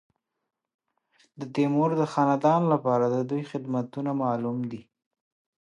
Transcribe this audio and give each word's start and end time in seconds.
د 1.39 1.41
تیمور 1.55 1.89
د 1.97 2.03
خاندان 2.13 2.61
لپاره 2.73 3.05
د 3.09 3.17
دوی 3.29 3.43
خدمتونه 3.51 4.11
معلوم 4.21 4.57
دي. 4.71 4.81